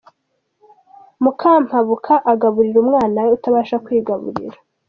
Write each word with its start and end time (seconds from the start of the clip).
Mukampabuka 1.23 2.13
agaburira 2.31 2.77
umwana 2.83 3.17
we 3.25 3.29
utabasha 3.37 3.75
kwigaburira. 3.85 4.57